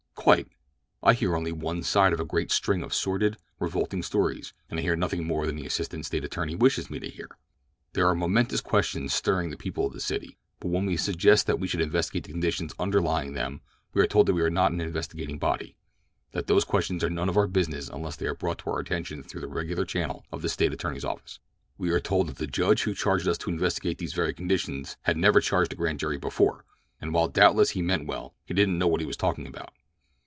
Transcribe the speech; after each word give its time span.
"Quite. 0.13 0.49
I 1.01 1.13
hear 1.13 1.35
only 1.35 1.51
one 1.51 1.81
side 1.81 2.13
of 2.13 2.19
a 2.19 2.25
great 2.25 2.51
string 2.51 2.83
of 2.83 2.93
sordid, 2.93 3.37
revolting 3.59 4.03
stories, 4.03 4.53
and 4.69 4.79
I 4.79 4.83
hear 4.83 4.95
nothing 4.95 5.25
more 5.25 5.47
than 5.47 5.55
the 5.55 5.65
assistant 5.65 6.05
State 6.05 6.23
attorney 6.23 6.53
wishes 6.53 6.91
me 6.91 6.99
to 6.99 7.09
hear. 7.09 7.27
There 7.93 8.05
are 8.05 8.13
momentous 8.13 8.61
questions 8.61 9.15
stirring 9.15 9.49
the 9.49 9.57
people 9.57 9.87
of 9.87 9.93
the 9.93 9.99
city, 9.99 10.37
but 10.59 10.67
when 10.67 10.85
we 10.85 10.95
suggest 10.95 11.47
that 11.47 11.59
we 11.59 11.67
should 11.67 11.81
investigate 11.81 12.25
the 12.25 12.31
conditions 12.33 12.75
underlying 12.77 13.33
them 13.33 13.61
we 13.95 14.01
are 14.03 14.05
told 14.05 14.27
that 14.27 14.35
we 14.35 14.43
are 14.43 14.51
not 14.51 14.71
an 14.71 14.79
investigating 14.79 15.39
body—that 15.39 16.45
those 16.45 16.65
questions 16.65 17.03
are 17.03 17.09
none 17.09 17.27
of 17.27 17.35
our 17.35 17.47
business 17.47 17.89
unless 17.89 18.15
they 18.15 18.27
are 18.27 18.35
brought 18.35 18.59
to 18.59 18.69
our 18.69 18.77
attention 18.79 19.23
through 19.23 19.41
the 19.41 19.47
regular 19.47 19.85
channel 19.85 20.23
of 20.31 20.43
the 20.43 20.49
State 20.49 20.71
attorney's 20.71 21.03
office. 21.03 21.39
We 21.79 21.89
are 21.89 21.99
told 21.99 22.27
that 22.27 22.35
the 22.37 22.45
judge 22.45 22.83
who 22.83 22.93
charged 22.93 23.27
us 23.27 23.39
to 23.39 23.49
investigate 23.49 23.97
these 23.97 24.13
very 24.13 24.35
conditions 24.35 24.97
had 25.01 25.17
never 25.17 25.41
charged 25.41 25.73
a 25.73 25.75
grand 25.75 25.97
jury 25.99 26.19
before, 26.19 26.63
and 27.01 27.11
while 27.11 27.27
doubtless 27.27 27.71
he 27.71 27.81
meant 27.81 28.05
well 28.05 28.35
he 28.45 28.53
didn't 28.53 28.77
know 28.77 28.87
what 28.87 29.01
he 29.01 29.07
was 29.07 29.17
talking 29.17 29.47
about." 29.47 29.73